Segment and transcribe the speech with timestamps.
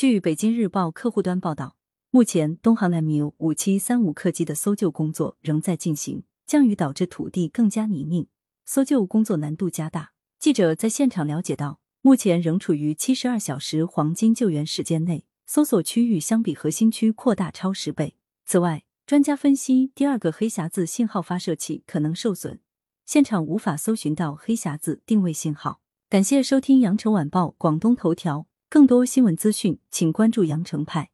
[0.00, 1.76] 据北京日报客户端报道，
[2.08, 8.26] 目前东航 MU 五七三五客机的搜救工作仍在进行，降雨导致土地更加泥泞，
[8.64, 10.12] 搜救工作难度加大。
[10.38, 18.16] 记者在现场了解到，目前仍处于七十二小时黄金救援时间内，搜索区域相比核心区扩大超十倍。
[18.46, 22.58] 此外，专家分析，第二个黑匣子信号发射器可能受损，
[23.04, 25.82] 现场无法搜寻到黑匣子定位信号。
[26.08, 31.10] 感谢收听羊城晚报广东头条，更多新闻资讯，请关注羊城派。